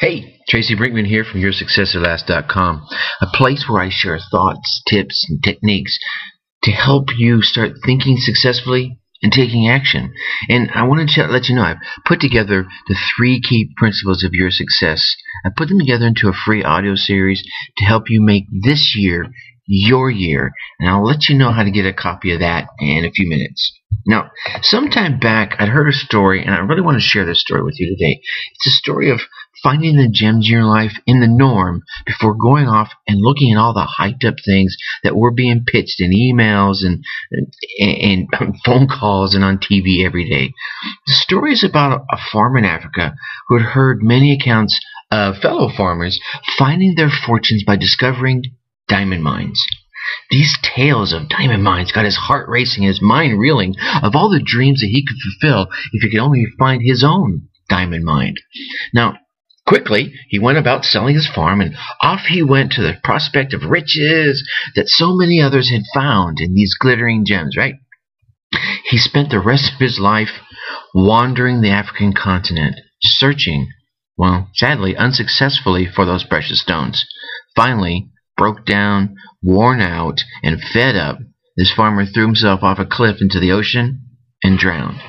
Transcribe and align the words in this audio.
Hey, 0.00 0.38
Tracy 0.48 0.76
Brinkman 0.76 1.08
here 1.08 1.24
from 1.24 1.40
YourSuccessAtLast.com, 1.40 2.86
a 3.20 3.26
place 3.34 3.64
where 3.68 3.82
I 3.82 3.88
share 3.90 4.20
thoughts, 4.30 4.80
tips, 4.88 5.26
and 5.28 5.42
techniques 5.42 5.98
to 6.62 6.70
help 6.70 7.06
you 7.16 7.42
start 7.42 7.72
thinking 7.84 8.16
successfully 8.16 9.00
and 9.24 9.32
taking 9.32 9.68
action. 9.68 10.12
And 10.48 10.70
I 10.72 10.84
want 10.84 11.10
to 11.10 11.22
let 11.24 11.48
you 11.48 11.56
know 11.56 11.62
I've 11.62 11.78
put 12.06 12.20
together 12.20 12.68
the 12.86 12.96
three 13.16 13.40
key 13.40 13.72
principles 13.76 14.22
of 14.22 14.34
your 14.34 14.52
success. 14.52 15.16
I 15.44 15.50
put 15.56 15.68
them 15.68 15.80
together 15.80 16.06
into 16.06 16.28
a 16.28 16.32
free 16.32 16.62
audio 16.62 16.94
series 16.94 17.42
to 17.78 17.84
help 17.84 18.08
you 18.08 18.20
make 18.20 18.44
this 18.62 18.94
year 18.96 19.26
your 19.66 20.10
year. 20.10 20.52
And 20.78 20.88
I'll 20.88 21.04
let 21.04 21.28
you 21.28 21.36
know 21.36 21.50
how 21.50 21.64
to 21.64 21.72
get 21.72 21.86
a 21.86 21.92
copy 21.92 22.32
of 22.32 22.38
that 22.38 22.68
in 22.78 23.04
a 23.04 23.10
few 23.10 23.28
minutes. 23.28 23.72
Now, 24.06 24.30
sometime 24.62 25.18
back, 25.18 25.56
I'd 25.58 25.68
heard 25.68 25.88
a 25.88 25.92
story, 25.92 26.42
and 26.42 26.54
I 26.54 26.58
really 26.58 26.80
want 26.82 26.96
to 26.96 27.06
share 27.06 27.26
this 27.26 27.40
story 27.40 27.62
with 27.62 27.74
you 27.78 27.94
today. 27.94 28.20
It's 28.54 28.66
a 28.68 28.70
story 28.70 29.10
of 29.10 29.20
finding 29.62 29.96
the 29.96 30.08
gems 30.08 30.46
in 30.46 30.52
your 30.52 30.64
life 30.64 30.92
in 31.06 31.20
the 31.20 31.26
norm 31.26 31.82
before 32.06 32.34
going 32.34 32.66
off 32.66 32.90
and 33.06 33.20
looking 33.20 33.52
at 33.52 33.58
all 33.58 33.74
the 33.74 33.88
hyped 33.98 34.24
up 34.24 34.36
things 34.44 34.76
that 35.02 35.16
were 35.16 35.32
being 35.32 35.64
pitched 35.66 36.00
in 36.00 36.12
emails 36.12 36.84
and, 36.84 37.04
and, 37.78 38.28
and 38.32 38.54
phone 38.64 38.88
calls 38.88 39.34
and 39.34 39.44
on 39.44 39.58
TV 39.58 40.04
every 40.04 40.28
day. 40.28 40.52
The 41.06 41.14
story 41.14 41.52
is 41.52 41.64
about 41.64 42.02
a 42.10 42.18
farmer 42.32 42.58
in 42.58 42.64
Africa 42.64 43.14
who 43.48 43.58
had 43.58 43.66
heard 43.66 44.02
many 44.02 44.32
accounts 44.34 44.78
of 45.10 45.38
fellow 45.38 45.70
farmers 45.74 46.20
finding 46.58 46.94
their 46.94 47.10
fortunes 47.10 47.64
by 47.64 47.76
discovering 47.76 48.42
diamond 48.88 49.22
mines. 49.22 49.64
These 50.30 50.58
tales 50.62 51.12
of 51.12 51.28
diamond 51.28 51.62
mines 51.62 51.92
got 51.92 52.04
his 52.04 52.16
heart 52.16 52.48
racing, 52.48 52.84
his 52.84 53.02
mind 53.02 53.38
reeling 53.38 53.74
of 54.02 54.14
all 54.14 54.30
the 54.30 54.42
dreams 54.42 54.80
that 54.80 54.88
he 54.88 55.04
could 55.04 55.16
fulfill 55.18 55.68
if 55.92 56.02
he 56.02 56.10
could 56.10 56.20
only 56.20 56.46
find 56.58 56.82
his 56.82 57.04
own 57.04 57.48
diamond 57.68 58.04
mine. 58.04 58.34
Now, 58.94 59.18
quickly, 59.68 60.14
he 60.28 60.38
went 60.38 60.56
about 60.56 60.84
selling 60.84 61.14
his 61.14 61.28
farm, 61.28 61.60
and 61.60 61.76
off 62.02 62.22
he 62.26 62.42
went 62.42 62.72
to 62.72 62.82
the 62.82 62.96
prospect 63.04 63.52
of 63.52 63.70
riches 63.70 64.42
that 64.74 64.88
so 64.88 65.14
many 65.14 65.42
others 65.42 65.70
had 65.70 65.82
found 65.94 66.40
in 66.40 66.54
these 66.54 66.74
glittering 66.74 67.24
gems, 67.26 67.54
right? 67.56 67.74
He 68.84 68.96
spent 68.96 69.30
the 69.30 69.40
rest 69.40 69.74
of 69.74 69.78
his 69.78 70.00
life 70.00 70.40
wandering 70.94 71.60
the 71.60 71.70
African 71.70 72.14
continent, 72.14 72.76
searching, 73.02 73.68
well, 74.16 74.48
sadly, 74.54 74.96
unsuccessfully 74.96 75.86
for 75.86 76.06
those 76.06 76.24
precious 76.24 76.62
stones. 76.62 77.04
Finally, 77.54 78.08
broke 78.38 78.64
down, 78.64 79.16
worn 79.42 79.82
out, 79.82 80.20
and 80.42 80.62
fed 80.62 80.96
up, 80.96 81.18
this 81.58 81.72
farmer 81.74 82.06
threw 82.06 82.24
himself 82.24 82.62
off 82.62 82.78
a 82.78 82.86
cliff 82.86 83.20
into 83.20 83.38
the 83.38 83.52
ocean 83.52 84.00
and 84.42 84.58
drowned. 84.58 85.00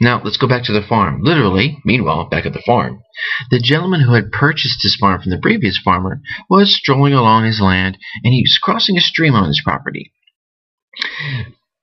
Now, 0.00 0.20
let's 0.22 0.36
go 0.36 0.48
back 0.48 0.64
to 0.64 0.72
the 0.72 0.86
farm. 0.86 1.20
Literally, 1.22 1.78
meanwhile, 1.84 2.28
back 2.28 2.46
at 2.46 2.52
the 2.52 2.62
farm, 2.66 3.02
the 3.50 3.60
gentleman 3.60 4.00
who 4.02 4.14
had 4.14 4.32
purchased 4.32 4.82
his 4.82 4.96
farm 4.96 5.20
from 5.22 5.30
the 5.30 5.38
previous 5.38 5.78
farmer 5.78 6.20
was 6.50 6.76
strolling 6.76 7.14
along 7.14 7.44
his 7.44 7.60
land 7.60 7.96
and 8.22 8.34
he 8.34 8.42
was 8.42 8.58
crossing 8.62 8.96
a 8.96 9.00
stream 9.00 9.34
on 9.34 9.48
his 9.48 9.62
property. 9.64 10.12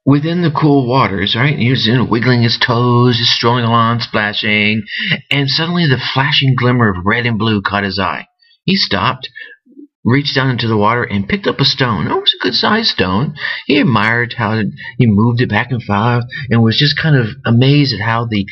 Within 0.06 0.42
the 0.42 0.52
cool 0.52 0.88
waters, 0.88 1.36
right, 1.36 1.58
he 1.58 1.70
was 1.70 1.88
you 1.88 1.94
know, 1.94 2.04
wiggling 2.04 2.42
his 2.42 2.58
toes, 2.58 3.18
just 3.18 3.32
strolling 3.32 3.64
along, 3.64 4.02
splashing, 4.02 4.84
and 5.32 5.50
suddenly 5.50 5.88
the 5.88 6.02
flashing 6.14 6.56
glimmer 6.56 6.90
of 6.90 7.06
red 7.06 7.26
and 7.26 7.40
blue 7.40 7.62
caught 7.62 7.86
his 7.86 8.00
eye. 8.00 8.28
He 8.66 8.76
stopped, 8.76 9.30
reached 10.04 10.36
down 10.36 10.50
into 10.50 10.68
the 10.68 10.78
water 10.78 11.04
and 11.04 11.28
picked 11.28 11.48
up 11.48 11.60
a 11.60 11.66
stone. 11.66 12.08
It 12.08 12.14
was 12.14 12.36
a 12.40 12.44
good 12.44 12.54
sized 12.54 12.90
stone. 12.90 13.36
He 13.68 13.80
admired 13.80 14.34
how 14.38 14.62
he 14.98 15.08
moved 15.08 15.42
it 15.42 15.50
back 15.50 15.72
and 15.72 15.82
forth 15.82 16.26
and 16.50 16.64
was 16.64 16.78
just 16.78 17.00
kind 17.02 17.16
of 17.16 17.28
amazed 17.46 17.94
at 17.94 18.06
how 18.06 18.26
the 18.26 18.46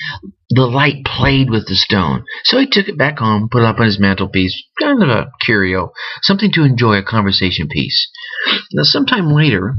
the 0.53 0.67
light 0.67 1.05
played 1.05 1.49
with 1.49 1.67
the 1.67 1.75
stone. 1.75 2.25
So 2.43 2.59
he 2.59 2.67
took 2.67 2.89
it 2.89 2.97
back 2.97 3.19
home, 3.19 3.47
put 3.49 3.61
it 3.61 3.65
up 3.65 3.79
on 3.79 3.85
his 3.85 3.99
mantelpiece, 3.99 4.61
kind 4.81 5.01
of 5.01 5.09
a 5.09 5.31
curio, 5.39 5.93
something 6.21 6.51
to 6.53 6.65
enjoy 6.65 6.95
a 6.95 7.03
conversation 7.03 7.69
piece. 7.69 8.09
Now, 8.73 8.83
sometime 8.83 9.31
later, 9.31 9.75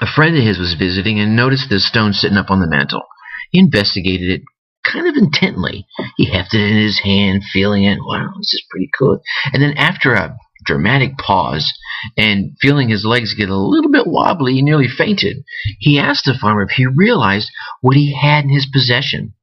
a 0.00 0.06
friend 0.06 0.36
of 0.36 0.44
his 0.44 0.58
was 0.58 0.74
visiting 0.74 1.18
and 1.18 1.34
noticed 1.34 1.68
the 1.68 1.80
stone 1.80 2.12
sitting 2.12 2.36
up 2.36 2.50
on 2.50 2.60
the 2.60 2.68
mantel. 2.68 3.02
He 3.50 3.58
investigated 3.58 4.30
it 4.30 4.42
kind 4.84 5.08
of 5.08 5.16
intently. 5.16 5.84
He 6.16 6.30
hefted 6.30 6.60
it 6.60 6.70
in 6.70 6.76
his 6.76 7.00
hand, 7.00 7.42
feeling 7.52 7.84
it. 7.84 7.98
Wow, 8.00 8.28
this 8.38 8.54
is 8.54 8.64
pretty 8.70 8.90
cool. 8.96 9.20
And 9.52 9.60
then 9.60 9.76
after 9.76 10.14
a 10.14 10.36
dramatic 10.68 11.16
pause, 11.18 11.72
and 12.16 12.52
feeling 12.60 12.88
his 12.88 13.04
legs 13.04 13.34
get 13.34 13.48
a 13.48 13.56
little 13.56 13.90
bit 13.90 14.06
wobbly, 14.06 14.54
he 14.54 14.62
nearly 14.62 14.86
fainted. 14.86 15.38
He 15.80 15.98
asked 15.98 16.26
the 16.26 16.38
farmer 16.40 16.62
if 16.62 16.70
he 16.76 16.86
realized 16.86 17.50
what 17.80 17.96
he 17.96 18.14
had 18.14 18.44
in 18.44 18.50
his 18.50 18.68
possession. 18.72 19.34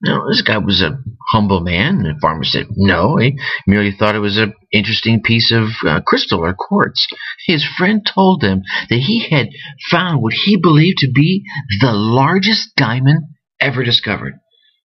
Now, 0.00 0.28
this 0.28 0.42
guy 0.42 0.58
was 0.58 0.80
a 0.80 0.96
humble 1.32 1.60
man, 1.60 2.04
the 2.04 2.14
farmer 2.22 2.44
said 2.44 2.66
no. 2.76 3.16
He 3.16 3.36
merely 3.66 3.90
thought 3.90 4.14
it 4.14 4.20
was 4.20 4.38
an 4.38 4.54
interesting 4.72 5.22
piece 5.22 5.52
of 5.52 5.70
uh, 5.84 6.00
crystal 6.06 6.44
or 6.44 6.54
quartz. 6.54 7.08
His 7.46 7.66
friend 7.76 8.06
told 8.06 8.44
him 8.44 8.62
that 8.88 9.00
he 9.00 9.26
had 9.28 9.48
found 9.90 10.22
what 10.22 10.34
he 10.34 10.56
believed 10.56 10.98
to 10.98 11.10
be 11.12 11.42
the 11.80 11.92
largest 11.92 12.76
diamond 12.76 13.24
ever 13.60 13.82
discovered. 13.82 14.34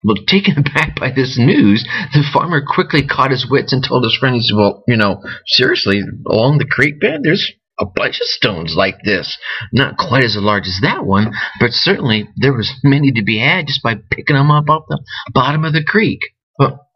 Well, 0.03 0.15
taken 0.27 0.57
aback 0.57 0.99
by 0.99 1.11
this 1.11 1.37
news, 1.37 1.87
the 2.13 2.23
farmer 2.33 2.63
quickly 2.65 3.05
caught 3.05 3.31
his 3.31 3.47
wits 3.49 3.73
and 3.73 3.83
told 3.83 4.03
his 4.03 4.17
friend, 4.17 4.35
he 4.35 4.41
said, 4.41 4.55
Well, 4.55 4.83
you 4.87 4.97
know, 4.97 5.21
seriously, 5.47 6.01
along 6.27 6.57
the 6.57 6.65
creek 6.65 6.99
bed, 6.99 7.21
there's 7.23 7.51
a 7.79 7.85
bunch 7.85 8.19
of 8.21 8.27
stones 8.27 8.75
like 8.75 8.97
this. 9.03 9.37
Not 9.73 9.97
quite 9.97 10.23
as 10.23 10.37
large 10.37 10.67
as 10.67 10.79
that 10.83 11.05
one, 11.05 11.33
but 11.59 11.71
certainly 11.71 12.29
there 12.35 12.53
was 12.53 12.71
many 12.83 13.11
to 13.13 13.23
be 13.23 13.39
had 13.39 13.67
just 13.67 13.81
by 13.81 13.95
picking 14.09 14.35
them 14.35 14.51
up 14.51 14.69
off 14.69 14.83
the 14.87 15.03
bottom 15.33 15.65
of 15.65 15.73
the 15.73 15.83
creek. 15.83 16.19
Well, 16.59 16.87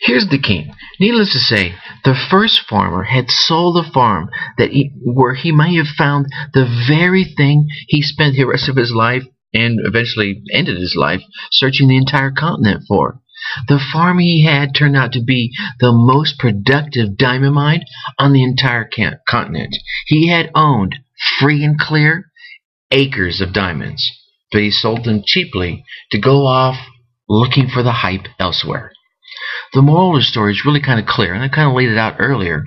here's 0.00 0.28
the 0.28 0.40
key. 0.40 0.72
Needless 0.98 1.32
to 1.32 1.38
say, 1.38 1.74
the 2.04 2.14
first 2.30 2.62
farmer 2.68 3.02
had 3.02 3.28
sold 3.28 3.76
the 3.76 3.90
farm 3.92 4.30
that 4.56 4.70
he, 4.70 4.92
where 5.04 5.34
he 5.34 5.52
might 5.52 5.76
have 5.76 5.94
found 5.98 6.26
the 6.54 6.66
very 6.88 7.24
thing 7.36 7.68
he 7.88 8.00
spent 8.00 8.36
the 8.36 8.44
rest 8.44 8.68
of 8.68 8.76
his 8.76 8.92
life 8.94 9.24
and 9.56 9.78
eventually 9.84 10.42
ended 10.52 10.78
his 10.78 10.94
life 10.96 11.22
searching 11.50 11.88
the 11.88 11.96
entire 11.96 12.30
continent 12.30 12.84
for. 12.86 13.20
The 13.68 13.78
farm 13.92 14.18
he 14.18 14.44
had 14.44 14.74
turned 14.74 14.96
out 14.96 15.12
to 15.12 15.22
be 15.22 15.52
the 15.80 15.92
most 15.92 16.38
productive 16.38 17.16
diamond 17.16 17.54
mine 17.54 17.84
on 18.18 18.32
the 18.32 18.42
entire 18.42 18.88
continent. 19.28 19.76
He 20.06 20.28
had 20.28 20.50
owned, 20.54 20.96
free 21.38 21.64
and 21.64 21.78
clear, 21.78 22.26
acres 22.90 23.40
of 23.40 23.52
diamonds, 23.52 24.10
but 24.52 24.62
he 24.62 24.70
sold 24.70 25.04
them 25.04 25.22
cheaply 25.24 25.84
to 26.10 26.18
go 26.18 26.46
off 26.46 26.76
looking 27.28 27.68
for 27.68 27.82
the 27.82 27.92
hype 27.92 28.26
elsewhere. 28.38 28.92
The 29.72 29.82
moral 29.82 30.16
of 30.16 30.20
the 30.20 30.24
story 30.24 30.52
is 30.52 30.64
really 30.64 30.80
kind 30.80 31.00
of 31.00 31.06
clear, 31.06 31.34
and 31.34 31.42
I 31.42 31.48
kind 31.48 31.68
of 31.68 31.74
laid 31.74 31.90
it 31.90 31.98
out 31.98 32.16
earlier. 32.18 32.62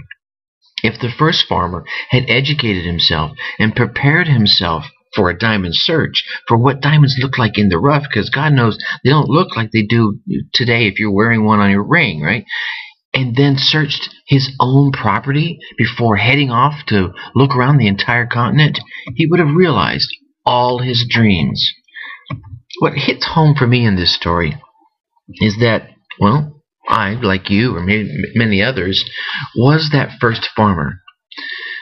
If 0.83 0.99
the 0.99 1.09
first 1.09 1.47
farmer 1.47 1.83
had 2.09 2.29
educated 2.29 2.85
himself 2.85 3.31
and 3.57 3.75
prepared 3.75 4.27
himself 4.27 4.85
for 5.15 5.29
a 5.29 5.37
diamond 5.37 5.75
search 5.75 6.23
for 6.47 6.57
what 6.57 6.81
diamonds 6.81 7.17
look 7.19 7.37
like 7.37 7.57
in 7.57 7.69
the 7.69 7.79
rough 7.79 8.03
because 8.03 8.29
God 8.29 8.53
knows 8.53 8.77
they 9.03 9.09
don't 9.09 9.29
look 9.29 9.55
like 9.55 9.71
they 9.71 9.83
do 9.83 10.19
today 10.53 10.87
if 10.87 10.99
you're 10.99 11.11
wearing 11.11 11.43
one 11.45 11.59
on 11.59 11.71
your 11.71 11.83
ring, 11.83 12.21
right? 12.21 12.45
And 13.13 13.35
then 13.35 13.55
searched 13.57 14.09
his 14.27 14.51
own 14.59 14.91
property 14.91 15.59
before 15.77 16.15
heading 16.15 16.51
off 16.51 16.85
to 16.87 17.09
look 17.33 17.55
around 17.55 17.77
the 17.77 17.87
entire 17.87 18.27
continent, 18.27 18.79
he 19.15 19.25
would 19.25 19.39
have 19.39 19.55
realized 19.55 20.09
all 20.45 20.79
his 20.79 21.05
dreams. 21.09 21.73
What 22.79 22.93
hits 22.93 23.25
home 23.25 23.55
for 23.55 23.65
me 23.65 23.85
in 23.85 23.95
this 23.95 24.15
story 24.15 24.55
is 25.41 25.57
that, 25.59 25.89
well, 26.19 26.61
I, 26.87 27.11
like 27.13 27.49
you 27.49 27.75
or 27.75 27.81
many 27.81 28.61
others, 28.61 29.03
was 29.55 29.89
that 29.91 30.17
first 30.19 30.47
farmer. 30.55 31.01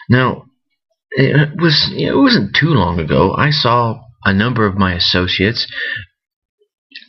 Now, 0.09 0.46
it 1.17 1.59
was 1.59 1.91
it 1.97 2.15
wasn't 2.15 2.55
too 2.55 2.69
long 2.69 2.99
ago. 2.99 3.33
I 3.33 3.49
saw 3.49 4.01
a 4.23 4.33
number 4.33 4.67
of 4.67 4.75
my 4.75 4.93
associates 4.93 5.67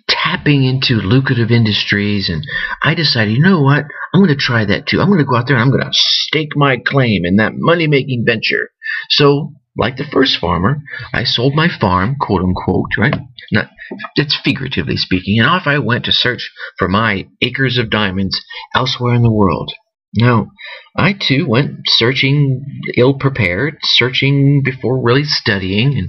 tapping 0.09 0.65
into 0.65 0.95
lucrative 0.95 1.51
industries, 1.51 2.31
and 2.31 2.43
I 2.83 2.95
decided, 2.95 3.35
you 3.35 3.43
know 3.43 3.61
what? 3.61 3.85
I'm 4.13 4.21
going 4.21 4.29
to 4.29 4.37
try 4.37 4.65
that 4.65 4.87
too. 4.87 5.00
I'm 5.00 5.09
going 5.09 5.19
to 5.19 5.27
go 5.27 5.37
out 5.37 5.47
there 5.47 5.56
and 5.56 5.62
I'm 5.62 5.71
going 5.71 5.85
to 5.85 5.93
stake 5.93 6.56
my 6.56 6.79
claim 6.79 7.27
in 7.27 7.37
that 7.37 7.53
money 7.55 7.87
making 7.87 8.25
venture. 8.27 8.71
So, 9.11 9.53
like 9.77 9.97
the 9.97 10.09
first 10.11 10.38
farmer, 10.38 10.79
I 11.12 11.25
sold 11.25 11.55
my 11.55 11.69
farm, 11.69 12.17
quote 12.19 12.43
unquote, 12.43 12.97
right? 12.97 13.15
Not, 13.53 13.69
it's 14.17 14.41
figuratively 14.43 14.97
speaking, 14.97 15.38
and 15.38 15.49
off 15.49 15.67
I 15.67 15.79
went 15.79 16.06
to 16.06 16.12
search 16.12 16.50
for 16.79 16.88
my 16.88 17.29
acres 17.43 17.77
of 17.77 17.91
diamonds 17.91 18.43
elsewhere 18.75 19.15
in 19.15 19.23
the 19.23 19.31
world. 19.31 19.73
Now, 20.15 20.50
I 20.99 21.12
too 21.12 21.47
went 21.47 21.83
searching 21.87 22.65
ill 22.97 23.15
prepared, 23.15 23.79
searching 23.83 24.62
before 24.65 25.00
really 25.00 25.23
studying, 25.23 25.97
and 25.97 26.09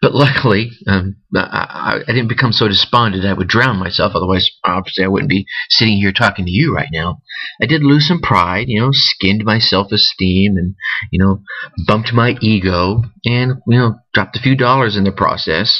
but 0.00 0.14
luckily 0.14 0.70
um, 0.86 1.16
I, 1.36 2.00
I, 2.08 2.12
didn't 2.12 2.28
become 2.28 2.52
so 2.52 2.66
despondent 2.66 3.26
I 3.26 3.34
would 3.34 3.48
drown 3.48 3.78
myself. 3.78 4.12
Otherwise, 4.14 4.50
obviously, 4.64 5.04
I 5.04 5.08
wouldn't 5.08 5.28
be 5.28 5.44
sitting 5.68 5.98
here 5.98 6.12
talking 6.12 6.46
to 6.46 6.50
you 6.50 6.74
right 6.74 6.88
now. 6.90 7.20
I 7.60 7.66
did 7.66 7.82
lose 7.82 8.08
some 8.08 8.22
pride, 8.22 8.68
you 8.68 8.80
know, 8.80 8.88
skinned 8.92 9.44
my 9.44 9.58
self-esteem, 9.58 10.56
and 10.56 10.76
you 11.10 11.22
know, 11.22 11.42
bumped 11.86 12.14
my 12.14 12.36
ego, 12.40 13.02
and 13.26 13.60
you 13.68 13.78
know, 13.78 13.96
dropped 14.14 14.36
a 14.36 14.40
few 14.40 14.56
dollars 14.56 14.96
in 14.96 15.04
the 15.04 15.12
process. 15.12 15.78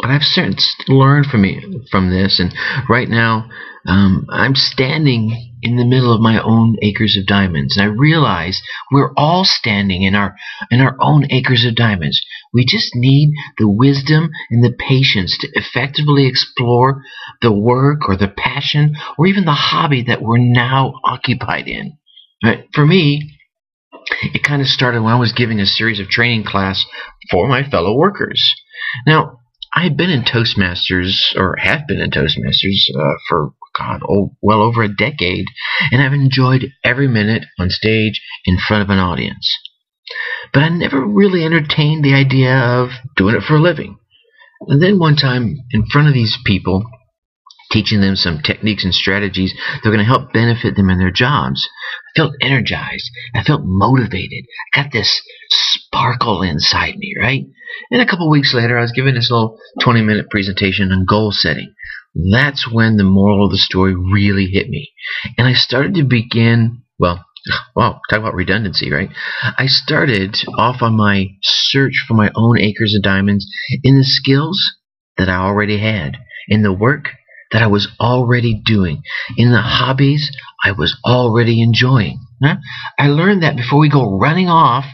but 0.00 0.10
I've 0.10 0.22
since 0.22 0.74
learned 0.88 1.26
from 1.26 1.42
me 1.42 1.62
from 1.92 2.10
this, 2.10 2.40
and 2.40 2.52
right 2.88 3.08
now 3.08 3.48
um, 3.86 4.26
I'm 4.30 4.56
standing 4.56 5.51
in 5.62 5.76
the 5.76 5.84
middle 5.84 6.12
of 6.12 6.20
my 6.20 6.42
own 6.42 6.76
acres 6.82 7.16
of 7.16 7.26
diamonds, 7.26 7.76
and 7.76 7.84
I 7.84 7.88
realize 7.88 8.60
we're 8.90 9.12
all 9.16 9.44
standing 9.44 10.02
in 10.02 10.14
our 10.14 10.34
in 10.70 10.80
our 10.80 10.96
own 11.00 11.26
acres 11.30 11.64
of 11.64 11.76
diamonds. 11.76 12.20
We 12.52 12.64
just 12.64 12.94
need 12.94 13.32
the 13.58 13.68
wisdom 13.68 14.30
and 14.50 14.62
the 14.62 14.76
patience 14.76 15.38
to 15.38 15.48
effectively 15.54 16.26
explore 16.26 17.02
the 17.40 17.52
work 17.52 18.08
or 18.08 18.16
the 18.16 18.28
passion 18.28 18.96
or 19.16 19.26
even 19.26 19.44
the 19.44 19.52
hobby 19.52 20.02
that 20.04 20.22
we're 20.22 20.38
now 20.38 20.94
occupied 21.04 21.68
in. 21.68 21.98
For 22.74 22.84
me, 22.84 23.38
it 24.22 24.42
kind 24.42 24.60
of 24.60 24.68
started 24.68 25.02
when 25.02 25.12
I 25.12 25.18
was 25.18 25.32
giving 25.32 25.60
a 25.60 25.66
series 25.66 26.00
of 26.00 26.08
training 26.08 26.44
class 26.44 26.84
for 27.30 27.48
my 27.48 27.62
fellow 27.62 27.94
workers. 27.94 28.52
Now, 29.06 29.38
I 29.74 29.84
have 29.84 29.96
been 29.96 30.10
in 30.10 30.24
Toastmasters, 30.24 31.34
or 31.34 31.56
have 31.56 31.86
been 31.86 32.00
in 32.00 32.10
Toastmasters, 32.10 32.90
uh, 32.94 33.14
for 33.28 33.52
God, 33.78 34.02
oh, 34.08 34.36
well 34.42 34.60
over 34.60 34.82
a 34.82 34.94
decade, 34.94 35.46
and 35.90 36.02
I've 36.02 36.12
enjoyed 36.12 36.70
every 36.84 37.08
minute 37.08 37.44
on 37.58 37.70
stage 37.70 38.20
in 38.44 38.58
front 38.58 38.82
of 38.82 38.90
an 38.90 38.98
audience. 38.98 39.48
But 40.52 40.62
I 40.62 40.68
never 40.68 41.00
really 41.00 41.44
entertained 41.44 42.04
the 42.04 42.14
idea 42.14 42.54
of 42.54 42.90
doing 43.16 43.34
it 43.34 43.42
for 43.42 43.56
a 43.56 43.60
living. 43.60 43.98
And 44.68 44.82
then 44.82 44.98
one 44.98 45.16
time, 45.16 45.56
in 45.70 45.86
front 45.86 46.08
of 46.08 46.14
these 46.14 46.36
people, 46.44 46.84
teaching 47.70 48.00
them 48.00 48.16
some 48.16 48.40
techniques 48.42 48.84
and 48.84 48.94
strategies 48.94 49.54
that 49.54 49.88
are 49.88 49.92
going 49.92 49.98
to 49.98 50.04
help 50.04 50.32
benefit 50.32 50.76
them 50.76 50.90
in 50.90 50.98
their 50.98 51.10
jobs, 51.10 51.66
I 52.14 52.20
felt 52.20 52.34
energized. 52.40 53.10
I 53.34 53.42
felt 53.42 53.62
motivated. 53.64 54.44
I 54.74 54.82
got 54.82 54.92
this 54.92 55.22
sparkle 55.48 56.42
inside 56.42 56.96
me, 56.96 57.14
right? 57.18 57.44
And 57.90 58.02
a 58.02 58.06
couple 58.06 58.30
weeks 58.30 58.54
later, 58.54 58.78
I 58.78 58.82
was 58.82 58.92
giving 58.92 59.14
this 59.14 59.30
little 59.30 59.58
20 59.80 60.02
minute 60.02 60.28
presentation 60.30 60.92
on 60.92 61.06
goal 61.06 61.32
setting. 61.32 61.74
That's 62.14 62.70
when 62.70 62.96
the 62.96 63.04
moral 63.04 63.44
of 63.44 63.50
the 63.50 63.58
story 63.58 63.94
really 63.94 64.46
hit 64.46 64.68
me. 64.68 64.90
And 65.38 65.46
I 65.46 65.54
started 65.54 65.94
to 65.94 66.04
begin, 66.04 66.82
well, 66.98 67.24
wow, 67.76 68.00
talk 68.10 68.20
about 68.20 68.34
redundancy, 68.34 68.92
right? 68.92 69.10
I 69.42 69.66
started 69.66 70.36
off 70.56 70.82
on 70.82 70.96
my 70.96 71.30
search 71.42 72.04
for 72.06 72.14
my 72.14 72.30
own 72.34 72.58
acres 72.58 72.94
of 72.94 73.02
diamonds 73.02 73.46
in 73.82 73.96
the 73.96 74.04
skills 74.04 74.60
that 75.16 75.28
I 75.28 75.36
already 75.36 75.78
had, 75.78 76.18
in 76.48 76.62
the 76.62 76.72
work 76.72 77.08
that 77.52 77.62
I 77.62 77.66
was 77.66 77.88
already 78.00 78.60
doing, 78.64 79.02
in 79.36 79.52
the 79.52 79.60
hobbies 79.60 80.30
I 80.64 80.72
was 80.72 80.96
already 81.04 81.62
enjoying. 81.62 82.18
Huh? 82.42 82.56
I 82.98 83.06
learned 83.08 83.42
that 83.42 83.56
before 83.56 83.78
we 83.78 83.88
go 83.88 84.18
running 84.18 84.48
off 84.48 84.84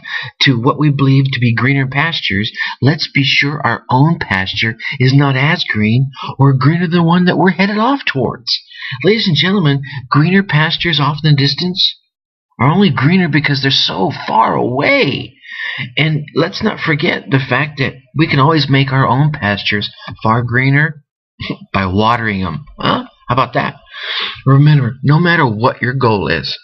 to 0.41 0.61
what 0.61 0.79
we 0.79 0.91
believe 0.91 1.31
to 1.31 1.39
be 1.39 1.55
greener 1.55 1.87
pastures, 1.87 2.51
let's 2.81 3.09
be 3.11 3.23
sure 3.23 3.65
our 3.65 3.85
own 3.89 4.19
pasture 4.19 4.75
is 4.99 5.13
not 5.13 5.35
as 5.35 5.63
green 5.63 6.11
or 6.37 6.53
greener 6.53 6.87
than 6.87 7.05
one 7.05 7.25
that 7.25 7.37
we're 7.37 7.51
headed 7.51 7.77
off 7.77 8.01
towards. 8.05 8.59
Ladies 9.03 9.27
and 9.27 9.35
gentlemen, 9.35 9.81
greener 10.09 10.43
pastures 10.43 10.99
off 10.99 11.17
in 11.23 11.31
the 11.31 11.35
distance 11.35 11.95
are 12.59 12.69
only 12.69 12.91
greener 12.91 13.29
because 13.29 13.61
they're 13.61 13.71
so 13.71 14.11
far 14.27 14.55
away. 14.55 15.35
And 15.97 16.25
let's 16.35 16.61
not 16.61 16.79
forget 16.79 17.29
the 17.29 17.39
fact 17.39 17.79
that 17.79 17.93
we 18.15 18.27
can 18.27 18.39
always 18.39 18.67
make 18.69 18.91
our 18.91 19.07
own 19.07 19.31
pastures 19.31 19.89
far 20.21 20.43
greener 20.43 21.03
by 21.73 21.85
watering 21.85 22.43
them. 22.43 22.65
Huh? 22.77 23.05
How 23.27 23.33
about 23.33 23.53
that? 23.53 23.75
Remember, 24.45 24.95
no 25.03 25.19
matter 25.19 25.45
what 25.45 25.81
your 25.81 25.93
goal 25.93 26.27
is, 26.27 26.57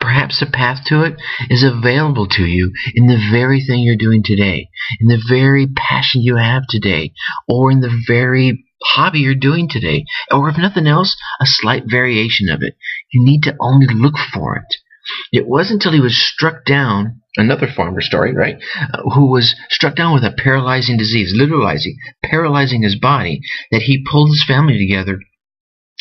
perhaps 0.00 0.40
the 0.40 0.46
path 0.46 0.84
to 0.86 1.02
it 1.02 1.14
is 1.50 1.62
available 1.62 2.26
to 2.26 2.44
you 2.44 2.72
in 2.94 3.06
the 3.06 3.28
very 3.30 3.60
thing 3.60 3.80
you're 3.80 3.96
doing 3.96 4.22
today, 4.24 4.68
in 5.00 5.08
the 5.08 5.22
very 5.28 5.66
passion 5.66 6.22
you 6.22 6.36
have 6.36 6.62
today, 6.68 7.12
or 7.48 7.70
in 7.70 7.80
the 7.80 8.02
very 8.06 8.64
hobby 8.82 9.20
you're 9.20 9.34
doing 9.34 9.68
today, 9.68 10.04
or 10.30 10.48
if 10.48 10.56
nothing 10.56 10.86
else, 10.86 11.16
a 11.40 11.46
slight 11.46 11.84
variation 11.86 12.48
of 12.48 12.62
it. 12.62 12.74
You 13.12 13.24
need 13.24 13.42
to 13.42 13.56
only 13.60 13.86
look 13.92 14.14
for 14.32 14.56
it. 14.56 14.76
It 15.32 15.46
wasn't 15.46 15.82
until 15.82 15.92
he 15.92 16.00
was 16.00 16.16
struck 16.16 16.64
down, 16.64 17.20
another 17.36 17.66
farmer 17.66 18.00
story, 18.00 18.34
right? 18.34 18.56
Uh, 18.92 19.02
who 19.14 19.30
was 19.30 19.54
struck 19.70 19.96
down 19.96 20.14
with 20.14 20.24
a 20.24 20.34
paralyzing 20.36 20.96
disease, 20.96 21.32
literally 21.34 21.96
paralyzing 22.22 22.82
his 22.82 22.96
body, 22.98 23.40
that 23.70 23.82
he 23.82 24.04
pulled 24.10 24.30
his 24.30 24.44
family 24.46 24.78
together 24.78 25.20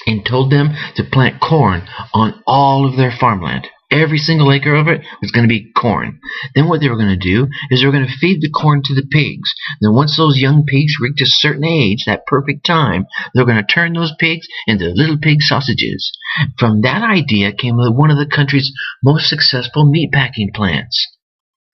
and 0.05 0.25
told 0.25 0.51
them 0.51 0.69
to 0.95 1.03
plant 1.03 1.41
corn 1.41 1.87
on 2.13 2.41
all 2.45 2.87
of 2.87 2.97
their 2.97 3.11
farmland. 3.11 3.67
Every 3.91 4.19
single 4.19 4.51
acre 4.51 4.75
of 4.75 4.87
it 4.87 5.01
was 5.19 5.31
going 5.31 5.47
to 5.47 5.53
be 5.53 5.71
corn. 5.75 6.19
Then 6.53 6.67
what 6.69 6.79
they 6.79 6.89
were 6.89 6.95
going 6.95 7.17
to 7.17 7.17
do 7.17 7.47
is 7.71 7.79
they 7.79 7.87
were 7.87 7.91
going 7.91 8.05
to 8.05 8.17
feed 8.19 8.39
the 8.39 8.49
corn 8.49 8.83
to 8.83 8.93
the 8.93 9.07
pigs. 9.09 9.51
Then 9.81 9.93
once 9.93 10.15
those 10.15 10.37
young 10.37 10.63
pigs 10.63 10.93
reached 11.01 11.21
a 11.21 11.25
certain 11.25 11.65
age, 11.65 12.03
that 12.05 12.27
perfect 12.27 12.65
time, 12.65 13.07
they 13.33 13.41
were 13.41 13.47
going 13.47 13.63
to 13.63 13.73
turn 13.73 13.93
those 13.93 14.13
pigs 14.19 14.47
into 14.67 14.93
little 14.93 15.17
pig 15.17 15.41
sausages. 15.41 16.11
From 16.59 16.81
that 16.81 17.01
idea 17.01 17.51
came 17.51 17.77
one 17.77 18.11
of 18.11 18.17
the 18.17 18.27
country's 18.27 18.71
most 19.03 19.27
successful 19.27 19.91
meatpacking 19.91 20.53
plants. 20.53 21.07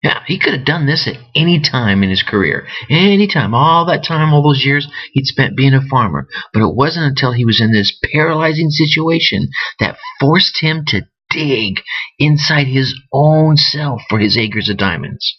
Yeah, 0.03 0.21
he 0.27 0.37
could 0.37 0.53
have 0.53 0.65
done 0.65 0.85
this 0.85 1.07
at 1.07 1.17
any 1.33 1.61
time 1.61 2.03
in 2.03 2.09
his 2.09 2.23
career. 2.23 2.67
Any 2.89 3.25
time. 3.25 3.53
All 3.53 3.85
that 3.85 4.03
time, 4.03 4.33
all 4.33 4.43
those 4.43 4.65
years 4.65 4.87
he'd 5.13 5.25
spent 5.25 5.55
being 5.55 5.73
a 5.73 5.81
farmer. 5.81 6.27
But 6.51 6.61
it 6.61 6.75
wasn't 6.75 7.05
until 7.05 7.31
he 7.31 7.45
was 7.45 7.61
in 7.61 7.71
this 7.71 7.97
paralyzing 8.11 8.69
situation 8.69 9.47
that 9.79 9.97
forced 10.19 10.59
him 10.59 10.83
to 10.87 11.03
dig 11.33 11.81
inside 12.19 12.67
his 12.67 12.95
own 13.11 13.57
self 13.57 14.01
for 14.09 14.19
his 14.19 14.37
acres 14.37 14.69
of 14.69 14.77
diamonds. 14.77 15.35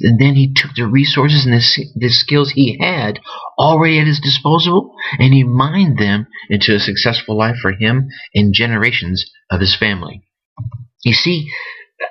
And 0.00 0.18
then 0.20 0.34
he 0.34 0.52
took 0.54 0.74
the 0.74 0.86
resources 0.86 1.44
and 1.44 1.54
the, 1.54 1.86
the 1.96 2.08
skills 2.08 2.50
he 2.50 2.78
had 2.80 3.20
already 3.58 3.98
at 4.00 4.06
his 4.06 4.20
disposal 4.20 4.94
and 5.18 5.34
he 5.34 5.44
mined 5.44 5.98
them 5.98 6.26
into 6.48 6.74
a 6.74 6.80
successful 6.80 7.36
life 7.36 7.56
for 7.60 7.72
him 7.72 8.08
and 8.34 8.54
generations 8.54 9.30
of 9.50 9.60
his 9.60 9.76
family. 9.76 10.22
You 11.04 11.12
see, 11.12 11.50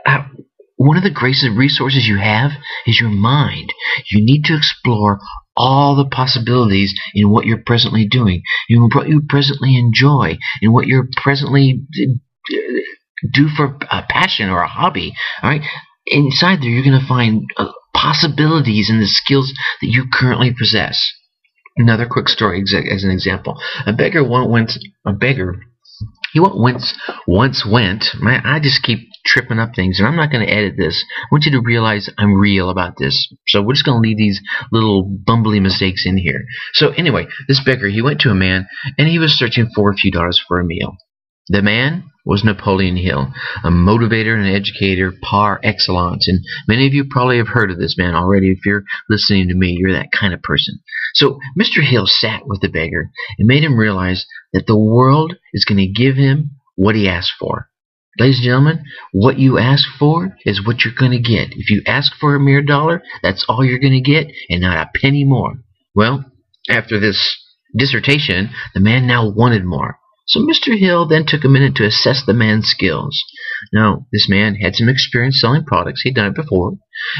uh, 0.05 0.25
one 0.75 0.97
of 0.97 1.03
the 1.03 1.11
greatest 1.11 1.47
resources 1.55 2.07
you 2.07 2.17
have 2.17 2.51
is 2.85 2.99
your 2.99 3.09
mind. 3.09 3.69
You 4.11 4.23
need 4.23 4.45
to 4.45 4.55
explore 4.55 5.19
all 5.55 5.95
the 5.95 6.09
possibilities 6.09 6.99
in 7.13 7.29
what 7.29 7.45
you're 7.45 7.63
presently 7.65 8.07
doing, 8.07 8.41
in 8.69 8.89
what 8.93 9.07
you 9.07 9.21
presently 9.27 9.77
enjoy, 9.77 10.37
in 10.61 10.71
what 10.71 10.87
you're 10.87 11.07
presently 11.17 11.83
uh, 11.99 12.57
do 13.29 13.47
for 13.49 13.77
a 13.91 14.03
passion 14.09 14.49
or 14.49 14.61
a 14.61 14.67
hobby. 14.67 15.13
All 15.41 15.49
right, 15.49 15.61
inside 16.07 16.59
there 16.61 16.69
you're 16.69 16.83
going 16.83 16.99
to 16.99 17.07
find 17.07 17.43
uh, 17.57 17.71
possibilities 17.93 18.89
in 18.89 18.99
the 18.99 19.07
skills 19.07 19.53
that 19.81 19.87
you 19.87 20.05
currently 20.11 20.53
possess. 20.57 21.11
Another 21.77 22.05
quick 22.09 22.27
story 22.27 22.61
as 22.61 23.03
an 23.03 23.11
example: 23.11 23.57
a 23.85 23.93
beggar 23.93 24.27
went 24.27 24.71
a 25.05 25.13
beggar. 25.13 25.61
He 26.33 26.39
once 26.39 26.97
once 27.27 27.65
went. 27.65 28.05
Man, 28.19 28.41
I 28.45 28.59
just 28.59 28.83
keep 28.83 29.07
tripping 29.25 29.59
up 29.59 29.75
things, 29.75 29.99
and 29.99 30.07
I'm 30.07 30.15
not 30.15 30.31
going 30.31 30.45
to 30.45 30.51
edit 30.51 30.75
this. 30.77 31.03
I 31.21 31.27
want 31.31 31.45
you 31.45 31.51
to 31.51 31.61
realize 31.61 32.09
I'm 32.17 32.33
real 32.33 32.69
about 32.69 32.93
this. 32.97 33.31
So 33.47 33.61
we're 33.61 33.73
just 33.73 33.85
going 33.85 34.01
to 34.01 34.07
leave 34.07 34.17
these 34.17 34.41
little 34.71 35.05
bumbly 35.27 35.61
mistakes 35.61 36.05
in 36.05 36.17
here. 36.17 36.43
So 36.73 36.89
anyway, 36.89 37.27
this 37.47 37.61
beggar 37.63 37.87
he 37.87 38.01
went 38.01 38.21
to 38.21 38.29
a 38.29 38.35
man, 38.35 38.67
and 38.97 39.07
he 39.07 39.19
was 39.19 39.37
searching 39.37 39.69
for 39.75 39.91
a 39.91 39.95
few 39.95 40.11
dollars 40.11 40.41
for 40.45 40.59
a 40.59 40.65
meal. 40.65 40.95
The 41.47 41.61
man 41.61 42.05
was 42.25 42.43
Napoleon 42.43 42.95
Hill, 42.95 43.33
a 43.63 43.69
motivator 43.69 44.35
and 44.35 44.47
educator 44.47 45.11
par 45.21 45.59
excellence. 45.63 46.27
And 46.27 46.39
many 46.67 46.85
of 46.87 46.93
you 46.93 47.05
probably 47.09 47.37
have 47.37 47.47
heard 47.47 47.71
of 47.71 47.79
this 47.79 47.97
man 47.97 48.13
already. 48.13 48.51
If 48.51 48.65
you're 48.65 48.83
listening 49.09 49.47
to 49.47 49.55
me, 49.55 49.75
you're 49.77 49.93
that 49.93 50.11
kind 50.11 50.33
of 50.33 50.41
person. 50.43 50.79
So 51.15 51.39
Mr. 51.59 51.83
Hill 51.83 52.05
sat 52.05 52.43
with 52.45 52.61
the 52.61 52.69
beggar 52.69 53.09
and 53.37 53.47
made 53.47 53.63
him 53.63 53.75
realize 53.75 54.25
that 54.53 54.67
the 54.67 54.77
world 54.77 55.35
is 55.53 55.65
going 55.65 55.79
to 55.79 55.87
give 55.87 56.15
him 56.15 56.51
what 56.75 56.95
he 56.95 57.09
asked 57.09 57.33
for. 57.39 57.69
Ladies 58.19 58.37
and 58.37 58.45
gentlemen, 58.45 58.83
what 59.13 59.39
you 59.39 59.57
ask 59.57 59.87
for 59.97 60.37
is 60.45 60.65
what 60.65 60.83
you're 60.83 60.93
going 60.93 61.11
to 61.11 61.19
get. 61.19 61.53
If 61.53 61.69
you 61.69 61.81
ask 61.87 62.13
for 62.19 62.35
a 62.35 62.39
mere 62.39 62.61
dollar, 62.61 63.01
that's 63.23 63.45
all 63.47 63.63
you're 63.63 63.79
going 63.79 63.93
to 63.93 64.01
get 64.01 64.27
and 64.49 64.61
not 64.61 64.77
a 64.77 64.99
penny 64.99 65.23
more. 65.23 65.53
Well, 65.95 66.25
after 66.69 66.99
this 66.99 67.37
dissertation, 67.75 68.49
the 68.73 68.81
man 68.81 69.07
now 69.07 69.29
wanted 69.29 69.65
more. 69.65 69.97
So 70.27 70.39
Mr. 70.39 70.77
Hill 70.77 71.07
then 71.07 71.25
took 71.25 71.43
a 71.43 71.49
minute 71.49 71.75
to 71.75 71.85
assess 71.85 72.23
the 72.25 72.33
man's 72.33 72.67
skills. 72.67 73.19
Now, 73.73 74.05
this 74.13 74.27
man 74.29 74.55
had 74.55 74.75
some 74.75 74.87
experience 74.87 75.39
selling 75.41 75.65
products. 75.65 76.01
He'd 76.01 76.15
done 76.15 76.27
it 76.27 76.35
before, 76.35 76.73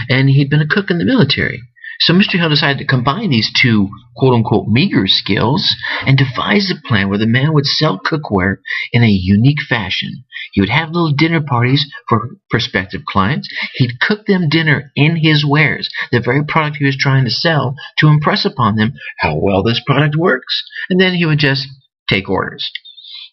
and 0.10 0.30
he'd 0.30 0.50
been 0.50 0.62
a 0.62 0.68
cook 0.68 0.90
in 0.90 0.98
the 0.98 1.06
military. 1.06 1.62
So 2.02 2.14
Mr. 2.14 2.40
Hill 2.40 2.50
decided 2.50 2.80
to 2.80 2.86
combine 2.86 3.30
these 3.30 3.52
two 3.54 3.88
quote 4.16 4.34
unquote 4.34 4.68
meager 4.68 5.08
skills 5.08 5.76
and 6.06 6.18
devise 6.18 6.72
a 6.72 6.88
plan 6.88 7.10
where 7.10 7.20
the 7.20 7.28
man 7.28 7.54
would 7.54 7.68
sell 7.68 8.00
cookware 8.00 8.58
in 8.92 9.04
a 9.04 9.08
unique 9.08 9.62
fashion. 9.70 10.24
He 10.54 10.62
would 10.62 10.70
have 10.70 10.90
little 10.90 11.14
dinner 11.14 11.42
parties 11.42 11.86
for 12.10 12.38
prospective 12.50 13.06
clients. 13.06 13.48
He'd 13.76 14.00
cook 14.00 14.26
them 14.26 14.50
dinner 14.50 14.92
in 14.96 15.16
his 15.18 15.46
wares, 15.46 15.90
the 16.12 16.20
very 16.20 16.44
product 16.44 16.78
he 16.78 16.86
was 16.86 16.98
trying 16.98 17.26
to 17.26 17.32
sell, 17.32 17.76
to 18.00 18.08
impress 18.08 18.46
upon 18.46 18.78
them 18.78 18.94
how 19.20 19.38
well 19.40 19.62
this 19.62 19.82
product 19.86 20.16
works. 20.16 20.64
And 20.90 21.00
then 21.00 21.14
he 21.14 21.26
would 21.28 21.40
just 21.40 21.68
take 22.10 22.30
orders. 22.30 22.72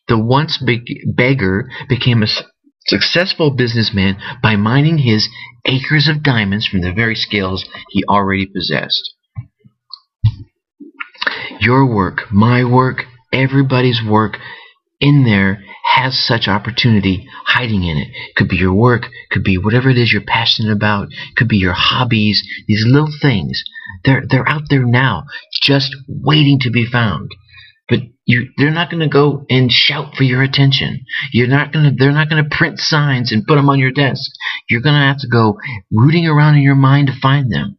The 0.09 0.19
once 0.19 0.62
beggar 1.17 1.71
became 1.88 2.23
a 2.23 2.29
successful 2.87 3.50
businessman 3.50 4.17
by 4.43 4.57
mining 4.57 4.99
his 4.99 5.29
acres 5.67 6.09
of 6.09 6.23
diamonds 6.23 6.67
from 6.67 6.81
the 6.81 6.93
very 6.93 7.15
skills 7.15 7.65
he 7.91 8.03
already 8.09 8.47
possessed. 8.47 9.15
Your 11.61 11.85
work, 11.87 12.33
my 12.33 12.65
work, 12.65 13.05
everybody's 13.33 14.03
work 14.03 14.38
in 15.00 15.25
there 15.25 15.62
has 15.85 16.19
such 16.19 16.49
opportunity 16.49 17.27
hiding 17.45 17.83
in 17.83 17.97
it. 17.99 18.09
Could 18.37 18.49
be 18.49 18.57
your 18.57 18.75
work, 18.75 19.09
could 19.31 19.45
be 19.45 19.59
whatever 19.59 19.91
it 19.91 19.99
is 19.99 20.12
you're 20.12 20.23
passionate 20.23 20.73
about, 20.73 21.09
could 21.37 21.49
be 21.49 21.57
your 21.57 21.75
hobbies, 21.75 22.43
these 22.67 22.85
little 22.87 23.12
things. 23.21 23.62
They're 24.05 24.23
they're 24.29 24.49
out 24.49 24.65
there 24.71 24.85
now, 24.85 25.25
just 25.61 25.95
waiting 26.09 26.61
to 26.61 26.71
be 26.71 26.85
found. 26.85 27.31
You 28.28 28.50
they're 28.58 28.70
not 28.70 28.90
going 28.90 29.00
to 29.00 29.08
go 29.08 29.47
and 29.49 29.73
shout 29.73 30.14
for 30.14 30.23
your 30.23 30.42
attention. 30.42 31.00
You're 31.32 31.49
not 31.49 31.73
going 31.73 31.87
to 31.87 31.97
they're 31.99 32.12
not 32.12 32.28
going 32.28 32.44
to 32.44 32.56
print 32.56 32.78
signs 32.78 33.32
and 33.32 33.47
put 33.47 33.54
them 33.56 33.70
on 33.70 33.78
your 33.78 33.90
desk. 33.90 34.30
You're 34.68 34.82
going 34.82 35.00
to 35.00 35.06
have 35.06 35.20
to 35.20 35.28
go 35.28 35.58
rooting 35.90 36.26
around 36.26 36.56
in 36.56 36.62
your 36.62 36.75
mind 36.75 37.06
to 37.06 37.20
find 37.23 37.50
them. 37.50 37.78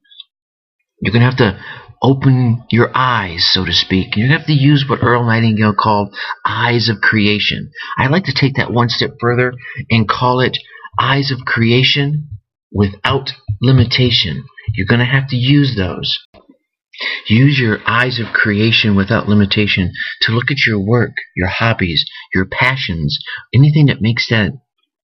You're 1.01 1.13
going 1.13 1.21
to 1.21 1.29
have 1.29 1.37
to 1.37 1.61
open 2.01 2.63
your 2.71 2.89
eyes, 2.95 3.47
so 3.53 3.63
to 3.63 3.73
speak. 3.73 4.15
You're 4.15 4.27
going 4.27 4.33
to 4.33 4.37
have 4.39 4.47
to 4.47 4.53
use 4.53 4.85
what 4.89 5.03
Earl 5.03 5.23
Nightingale 5.23 5.75
called 5.77 6.15
eyes 6.43 6.89
of 6.89 6.99
creation. 6.99 7.71
I 7.97 8.07
like 8.07 8.23
to 8.23 8.33
take 8.33 8.55
that 8.55 8.73
one 8.73 8.89
step 8.89 9.11
further 9.21 9.53
and 9.91 10.09
call 10.09 10.39
it 10.39 10.57
eyes 10.99 11.31
of 11.31 11.45
creation 11.45 12.39
without 12.71 13.29
limitation. 13.61 14.45
You're 14.73 14.87
going 14.87 14.99
to 14.99 15.05
have 15.05 15.27
to 15.29 15.35
use 15.35 15.75
those. 15.77 16.17
Use 17.27 17.59
your 17.59 17.79
eyes 17.85 18.19
of 18.19 18.33
creation 18.33 18.95
without 18.95 19.29
limitation 19.29 19.91
to 20.21 20.31
look 20.31 20.51
at 20.51 20.65
your 20.65 20.79
work, 20.79 21.13
your 21.35 21.47
hobbies, 21.47 22.05
your 22.33 22.45
passions, 22.45 23.19
anything 23.53 23.87
that 23.87 24.01
makes 24.01 24.29
that 24.29 24.53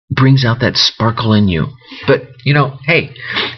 brings 0.09 0.45
out 0.45 0.61
that 0.61 0.77
sparkle 0.77 1.33
in 1.33 1.47
you. 1.47 1.67
But, 2.05 2.21
you 2.43 2.53
know, 2.53 2.77
hey, 2.85 3.13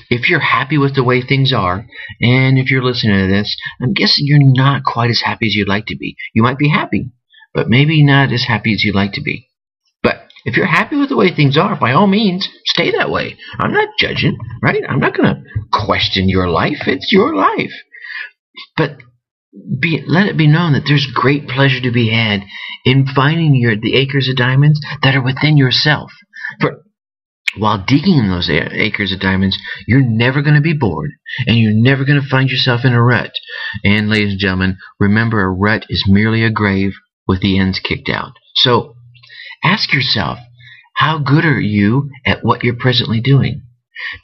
if 0.10 0.30
you're 0.30 0.40
happy 0.40 0.78
with 0.78 0.96
the 0.96 1.04
way 1.04 1.22
things 1.22 1.54
are, 1.54 1.86
and 2.22 2.58
if 2.58 2.72
you're 2.72 2.84
listening 2.84 3.20
to 3.20 3.28
this, 3.28 3.56
I'm 3.82 3.94
guessing 3.94 4.26
you're 4.26 4.40
not 4.42 4.84
quite 4.84 5.12
as 5.12 5.22
happy 5.24 5.46
as 5.48 5.56
you'd 5.56 5.68
like 5.68 5.86
to 5.88 5.98
be. 5.98 6.16
You 6.34 6.42
might 6.42 6.58
be 6.58 6.70
happy, 6.70 7.12
but 7.54 7.70
maybe 7.70 8.04
not 8.04 8.32
as 8.32 8.46
happy 8.48 8.74
as 8.74 8.84
you'd 8.84 8.96
like 8.96 9.14
to 9.14 9.22
be. 9.22 9.48
But 10.02 10.28
if 10.46 10.58
you're 10.58 10.66
happy 10.66 10.96
with 10.96 11.10
the 11.10 11.18
way 11.18 11.34
things 11.34 11.58
are, 11.58 11.76
by 11.80 11.92
all 11.92 12.08
means, 12.08 12.48
stay 12.66 12.92
that 12.92 13.12
way. 13.12 13.38
I'm 13.60 13.74
not 13.74 13.90
judging, 14.00 14.38
right? 14.62 14.84
I'm 14.88 15.00
not 15.00 15.16
going 15.16 15.36
to 15.36 15.44
question 15.72 16.30
your 16.30 16.50
life. 16.50 16.88
It's 16.88 17.12
your 17.12 17.36
life. 17.36 17.74
But 18.78 18.98
be, 19.80 20.04
let 20.08 20.28
it 20.28 20.38
be 20.38 20.48
known 20.48 20.74
that 20.74 20.84
there's 20.88 21.08
great 21.14 21.48
pleasure 21.48 21.82
to 21.82 21.92
be 21.92 22.10
had 22.10 22.42
in 22.86 23.08
finding 23.08 23.56
your 23.56 23.76
the 23.76 23.96
acres 23.96 24.30
of 24.30 24.36
diamonds 24.36 24.80
that 25.02 25.16
are 25.16 25.24
within 25.24 25.58
yourself. 25.58 26.12
For 26.62 26.84
while 27.58 27.84
digging 27.86 28.18
in 28.18 28.30
those 28.30 28.50
acres 28.50 29.12
of 29.12 29.20
diamonds, 29.20 29.58
you're 29.88 30.04
never 30.04 30.42
going 30.42 30.56
to 30.56 30.62
be 30.62 30.78
bored, 30.78 31.12
and 31.48 31.58
you're 31.58 31.74
never 31.74 32.06
going 32.06 32.22
to 32.22 32.28
find 32.28 32.50
yourself 32.50 32.86
in 32.86 32.94
a 32.94 33.02
rut. 33.02 33.32
And, 33.84 34.10
ladies 34.10 34.34
and 34.34 34.40
gentlemen, 34.40 34.78
remember 35.00 35.42
a 35.42 35.50
rut 35.50 35.86
is 35.90 36.06
merely 36.08 36.44
a 36.44 36.52
grave 36.52 36.94
with 37.28 37.42
the 37.42 37.58
ends 37.60 37.80
kicked 37.80 38.10
out. 38.10 38.34
So, 38.56 38.96
ask 39.64 39.94
yourself, 39.94 40.38
how 40.96 41.18
good 41.18 41.44
are 41.44 41.60
you 41.60 42.12
at 42.26 42.44
what 42.44 42.64
you're 42.64 42.76
presently 42.76 43.20
doing? 43.20 43.64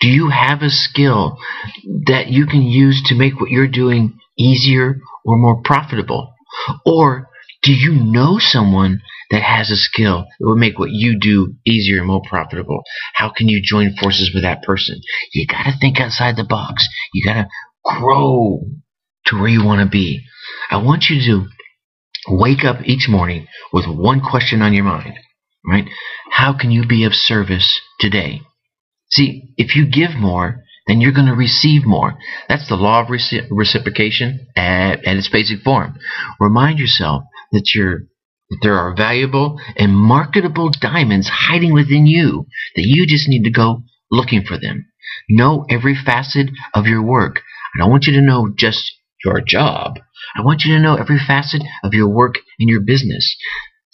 Do 0.02 0.08
you 0.08 0.30
have 0.30 0.62
a 0.62 0.70
skill 0.70 1.38
that 2.06 2.28
you 2.28 2.46
can 2.46 2.62
use 2.62 3.02
to 3.08 3.16
make 3.16 3.40
what 3.40 3.50
you're 3.50 3.68
doing 3.68 4.20
easier 4.38 5.00
or 5.24 5.38
more 5.38 5.62
profitable? 5.64 6.34
Or 6.86 7.30
do 7.64 7.74
you 7.74 7.94
know 7.94 8.38
someone 8.40 9.02
that 9.32 9.42
has 9.42 9.72
a 9.72 9.76
skill 9.76 10.26
that 10.40 10.48
would 10.48 10.58
make 10.58 10.78
what 10.78 10.92
you 10.92 11.20
do 11.20 11.56
easier 11.66 11.98
and 12.00 12.08
more 12.08 12.22
profitable? 12.28 12.84
How 13.14 13.30
can 13.36 13.48
you 13.48 13.62
join 13.64 13.96
forces 13.96 14.32
with 14.34 14.44
that 14.44 14.64
person? 14.64 15.00
You 15.34 15.48
got 15.48 15.64
to 15.64 15.74
think 15.80 16.00
outside 16.00 16.36
the 16.36 16.44
box. 16.44 16.88
You 17.14 17.24
got 17.26 17.34
to 17.34 17.48
grow 17.84 18.62
to 19.28 19.36
where 19.36 19.48
you 19.48 19.64
want 19.64 19.82
to 19.82 19.90
be. 19.90 20.22
I 20.70 20.78
want 20.78 21.06
you 21.10 21.20
to 21.22 21.48
wake 22.28 22.64
up 22.64 22.78
each 22.86 23.08
morning 23.10 23.48
with 23.74 23.86
one 23.88 24.22
question 24.22 24.62
on 24.62 24.74
your 24.74 24.84
mind, 24.84 25.16
right? 25.68 25.86
How 26.32 26.58
can 26.58 26.72
you 26.72 26.86
be 26.86 27.04
of 27.04 27.14
service 27.14 27.82
today? 28.00 28.42
See, 29.10 29.54
if 29.58 29.76
you 29.76 29.90
give 29.90 30.16
more, 30.16 30.64
then 30.88 31.02
you're 31.02 31.14
going 31.14 31.28
to 31.28 31.36
receive 31.36 31.86
more. 31.86 32.14
That's 32.48 32.68
the 32.70 32.76
law 32.76 33.02
of 33.02 33.10
reciprocation 33.10 34.48
at, 34.56 35.06
at 35.06 35.18
its 35.18 35.30
basic 35.30 35.62
form. 35.62 35.98
Remind 36.40 36.80
yourself 36.80 37.24
that 37.52 37.72
you're 37.74 38.02
that 38.52 38.60
there 38.62 38.78
are 38.78 38.96
valuable 38.96 39.60
and 39.76 39.96
marketable 39.96 40.70
diamonds 40.80 41.28
hiding 41.32 41.74
within 41.74 42.06
you 42.06 42.46
that 42.76 42.86
you 42.86 43.08
just 43.08 43.28
need 43.28 43.44
to 43.44 43.50
go 43.50 43.82
looking 44.12 44.44
for 44.44 44.60
them. 44.60 44.86
Know 45.30 45.66
every 45.70 45.96
facet 45.96 46.52
of 46.74 46.86
your 46.86 47.02
work. 47.02 47.42
I 47.74 47.80
don't 47.80 47.90
want 47.90 48.06
you 48.06 48.14
to 48.14 48.22
know 48.22 48.54
just 48.56 48.92
your 49.24 49.42
job. 49.42 49.94
I 50.38 50.44
want 50.44 50.62
you 50.64 50.76
to 50.76 50.82
know 50.82 50.96
every 50.96 51.18
facet 51.18 51.64
of 51.84 51.94
your 51.94 52.08
work 52.08 52.36
in 52.60 52.68
your 52.68 52.82
business. 52.82 53.36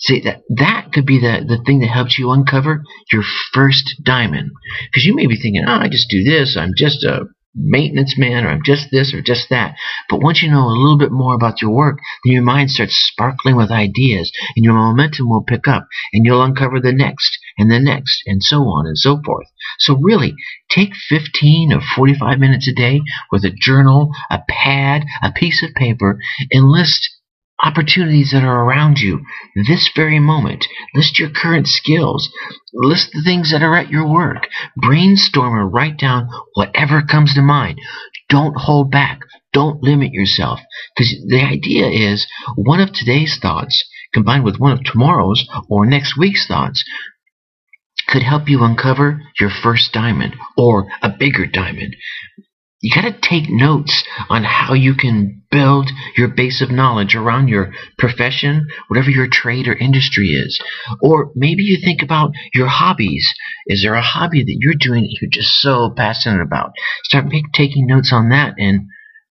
See 0.01 0.21
that 0.21 0.41
that 0.49 0.91
could 0.93 1.05
be 1.05 1.19
the 1.19 1.45
the 1.47 1.63
thing 1.63 1.79
that 1.79 1.89
helps 1.89 2.17
you 2.17 2.31
uncover 2.31 2.83
your 3.11 3.23
first 3.53 4.01
diamond. 4.03 4.51
Because 4.89 5.05
you 5.05 5.15
may 5.15 5.27
be 5.27 5.35
thinking, 5.35 5.63
oh, 5.67 5.79
I 5.79 5.89
just 5.89 6.09
do 6.09 6.23
this. 6.23 6.57
I'm 6.57 6.73
just 6.75 7.03
a 7.03 7.27
maintenance 7.53 8.17
man, 8.17 8.45
or 8.45 8.49
I'm 8.49 8.63
just 8.63 8.87
this 8.91 9.13
or 9.13 9.21
just 9.21 9.49
that. 9.49 9.75
But 10.09 10.21
once 10.21 10.41
you 10.41 10.49
know 10.49 10.65
a 10.65 10.73
little 10.73 10.97
bit 10.97 11.11
more 11.11 11.35
about 11.35 11.61
your 11.61 11.71
work, 11.71 11.99
then 12.23 12.33
your 12.33 12.43
mind 12.43 12.71
starts 12.71 12.95
sparkling 12.95 13.55
with 13.55 13.69
ideas, 13.69 14.31
and 14.55 14.63
your 14.63 14.73
momentum 14.73 15.29
will 15.29 15.43
pick 15.43 15.67
up, 15.67 15.87
and 16.13 16.25
you'll 16.25 16.43
uncover 16.43 16.79
the 16.79 16.93
next, 16.93 17.37
and 17.57 17.69
the 17.69 17.79
next, 17.79 18.23
and 18.25 18.41
so 18.41 18.63
on 18.63 18.87
and 18.87 18.97
so 18.97 19.21
forth. 19.23 19.47
So 19.79 19.97
really, 19.97 20.33
take 20.69 20.95
15 21.09 21.73
or 21.73 21.81
45 21.95 22.39
minutes 22.39 22.67
a 22.67 22.73
day 22.73 23.01
with 23.31 23.43
a 23.43 23.51
journal, 23.51 24.11
a 24.29 24.39
pad, 24.47 25.05
a 25.21 25.31
piece 25.31 25.63
of 25.63 25.75
paper, 25.75 26.17
and 26.51 26.69
list 26.69 27.09
opportunities 27.63 28.31
that 28.31 28.43
are 28.43 28.65
around 28.65 28.99
you 28.99 29.21
this 29.67 29.89
very 29.95 30.19
moment. 30.19 30.65
List 30.95 31.19
your 31.19 31.29
current 31.29 31.67
skills. 31.67 32.29
List 32.73 33.11
the 33.13 33.21
things 33.23 33.51
that 33.51 33.61
are 33.61 33.75
at 33.75 33.89
your 33.89 34.07
work. 34.07 34.47
Brainstorm 34.77 35.53
or 35.53 35.67
write 35.67 35.97
down 35.97 36.27
whatever 36.55 37.01
comes 37.01 37.33
to 37.35 37.41
mind. 37.41 37.79
Don't 38.29 38.55
hold 38.57 38.91
back. 38.91 39.19
Don't 39.53 39.83
limit 39.83 40.11
yourself. 40.13 40.59
Because 40.95 41.13
the 41.27 41.41
idea 41.41 41.87
is 41.87 42.27
one 42.55 42.79
of 42.79 42.93
today's 42.93 43.37
thoughts 43.41 43.83
combined 44.13 44.43
with 44.43 44.59
one 44.59 44.71
of 44.71 44.83
tomorrow's 44.83 45.45
or 45.69 45.85
next 45.85 46.17
week's 46.17 46.47
thoughts 46.47 46.83
could 48.07 48.23
help 48.23 48.49
you 48.49 48.63
uncover 48.63 49.21
your 49.39 49.49
first 49.49 49.93
diamond 49.93 50.35
or 50.57 50.87
a 51.01 51.09
bigger 51.09 51.45
diamond 51.45 51.95
you 52.81 52.91
got 52.93 53.07
to 53.07 53.19
take 53.21 53.47
notes 53.47 54.03
on 54.29 54.43
how 54.43 54.73
you 54.73 54.95
can 54.95 55.43
build 55.51 55.89
your 56.17 56.29
base 56.29 56.61
of 56.61 56.71
knowledge 56.71 57.15
around 57.15 57.47
your 57.47 57.71
profession, 57.99 58.67
whatever 58.87 59.11
your 59.11 59.27
trade 59.27 59.67
or 59.67 59.73
industry 59.73 60.29
is. 60.29 60.59
Or 60.99 61.31
maybe 61.35 61.61
you 61.61 61.77
think 61.83 62.01
about 62.01 62.31
your 62.53 62.67
hobbies. 62.67 63.27
Is 63.67 63.83
there 63.83 63.93
a 63.93 64.01
hobby 64.01 64.43
that 64.43 64.57
you're 64.59 64.73
doing 64.73 65.03
that 65.03 65.17
you're 65.21 65.29
just 65.29 65.61
so 65.61 65.93
passionate 65.95 66.41
about? 66.41 66.71
Start 67.03 67.25
make, 67.25 67.45
taking 67.53 67.85
notes 67.85 68.11
on 68.11 68.29
that 68.29 68.55
and 68.57 68.87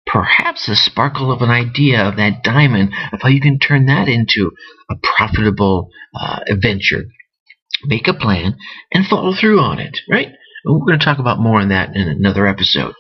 perhaps 0.04 0.66
the 0.66 0.76
sparkle 0.76 1.32
of 1.32 1.40
an 1.40 1.50
idea 1.50 2.02
of 2.02 2.16
that 2.16 2.42
diamond 2.42 2.92
of 3.12 3.22
how 3.22 3.28
you 3.28 3.40
can 3.40 3.58
turn 3.58 3.86
that 3.86 4.08
into 4.08 4.50
a 4.90 4.94
profitable 4.96 5.88
uh, 6.14 6.40
adventure. 6.48 7.04
Make 7.84 8.08
a 8.08 8.14
plan 8.14 8.56
and 8.92 9.06
follow 9.06 9.32
through 9.32 9.60
on 9.60 9.78
it, 9.78 9.98
right? 10.10 10.28
We're 10.64 10.84
going 10.84 10.98
to 10.98 11.04
talk 11.04 11.18
about 11.18 11.38
more 11.38 11.60
on 11.60 11.68
that 11.68 11.94
in 11.94 12.08
another 12.08 12.46
episode. 12.46 12.94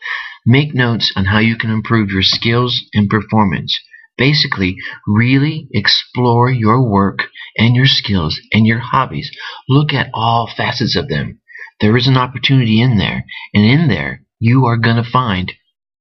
Make 0.46 0.74
notes 0.74 1.12
on 1.16 1.26
how 1.26 1.38
you 1.38 1.56
can 1.56 1.70
improve 1.70 2.10
your 2.10 2.22
skills 2.22 2.80
and 2.94 3.08
performance. 3.08 3.78
Basically, 4.16 4.76
really 5.06 5.68
explore 5.72 6.50
your 6.50 6.88
work 6.88 7.28
and 7.56 7.76
your 7.76 7.86
skills 7.86 8.40
and 8.52 8.66
your 8.66 8.80
hobbies. 8.80 9.30
Look 9.68 9.92
at 9.92 10.10
all 10.12 10.50
facets 10.54 10.96
of 10.96 11.08
them. 11.08 11.40
There 11.80 11.96
is 11.96 12.08
an 12.08 12.16
opportunity 12.16 12.80
in 12.80 12.98
there, 12.98 13.24
and 13.54 13.64
in 13.64 13.88
there, 13.88 14.22
you 14.40 14.66
are 14.66 14.76
going 14.76 14.96
to 14.96 15.08
find 15.08 15.52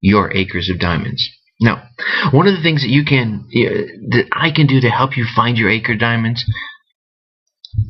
your 0.02 0.34
acres 0.34 0.70
of 0.70 0.80
diamonds. 0.80 1.30
Now, 1.60 1.84
one 2.32 2.48
of 2.48 2.56
the 2.56 2.62
things 2.62 2.82
that 2.82 2.90
you 2.90 3.04
can, 3.04 3.48
eh, 3.54 3.86
that 4.10 4.28
I 4.32 4.52
can 4.52 4.68
do 4.68 4.82
to 4.82 4.90
help 4.90 5.18
you 5.18 5.26
find 5.36 5.58
your 5.58 5.70
acre 5.70 5.96
diamonds 5.96 6.44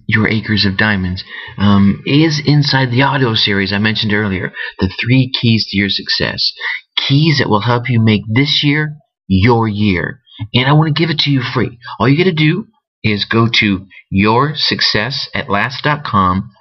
your 0.08 0.28
acres 0.28 0.66
of 0.66 0.78
diamonds 0.78 1.24
um, 1.58 2.02
is 2.06 2.42
inside 2.46 2.92
the 2.92 3.04
audio 3.04 3.36
series 3.36 3.74
I 3.74 3.78
mentioned 3.78 4.14
earlier. 4.14 4.52
The 4.80 4.92
three 5.02 5.32
keys 5.40 5.68
to 5.70 5.78
your 5.78 5.90
success. 5.90 6.52
Keys 6.96 7.38
that 7.40 7.50
will 7.50 7.62
help 7.62 7.90
you 7.90 8.00
make 8.00 8.22
this 8.28 8.64
year 8.64 8.96
your 9.28 9.68
year. 9.68 10.22
And 10.54 10.68
I 10.68 10.74
want 10.74 10.96
to 10.96 11.00
give 11.00 11.10
it 11.10 11.18
to 11.20 11.32
you 11.32 11.42
free. 11.42 11.80
All 12.00 12.08
you 12.08 12.18
got 12.18 12.26
to 12.30 12.34
do 12.34 12.68
is 13.04 13.26
go 13.26 13.50
to 13.60 13.86
yoursuccessatlast.com 14.14 16.52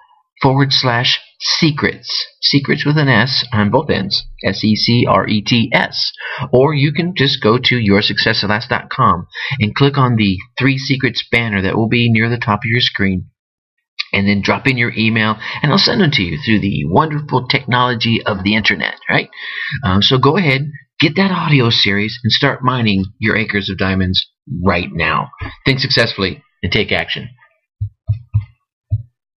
forward 0.43 0.73
slash 0.73 1.21
secrets. 1.41 2.27
Secrets 2.41 2.85
with 2.85 2.97
an 2.97 3.09
S 3.09 3.45
on 3.53 3.71
both 3.71 3.91
ends. 3.91 4.25
S 4.45 4.65
E 4.65 4.77
C 4.77 5.07
R 5.09 5.27
E 5.27 5.43
T 5.43 5.71
S. 5.73 6.13
Or 6.53 6.75
you 6.75 6.93
can 6.93 7.15
just 7.17 7.43
go 7.43 7.59
to 7.59 7.75
yoursuccessatlast.com 7.77 9.27
and 9.61 9.75
click 9.75 9.99
on 9.99 10.17
the 10.17 10.39
three 10.59 10.79
secrets 10.79 11.25
banner 11.31 11.63
that 11.63 11.77
will 11.77 11.89
be 11.89 12.11
near 12.11 12.29
the 12.29 12.39
top 12.39 12.61
of 12.61 12.71
your 12.71 12.81
screen. 12.81 13.31
And 14.13 14.27
then 14.29 14.41
drop 14.41 14.67
in 14.67 14.79
your 14.79 14.93
email, 14.97 15.37
and 15.63 15.73
I'll 15.73 15.79
send 15.79 16.01
them 16.01 16.13
to 16.13 16.23
you 16.23 16.39
through 16.43 16.61
the 16.61 16.85
wonderful 16.87 17.49
technology 17.49 18.23
of 18.25 18.45
the 18.45 18.55
internet, 18.55 18.95
right? 19.11 19.29
Um, 19.85 20.01
so 20.01 20.17
go 20.17 20.37
ahead, 20.37 20.71
Get 20.99 21.17
that 21.17 21.31
audio 21.31 21.69
series 21.69 22.19
and 22.25 22.33
start 22.33 22.63
mining 22.63 23.05
your 23.19 23.37
acres 23.37 23.69
of 23.69 23.77
diamonds 23.77 24.27
right 24.65 24.89
now. 24.91 25.31
Think 25.67 25.79
successfully 25.79 26.43
and 26.63 26.73
take 26.73 26.91
action. 26.91 27.29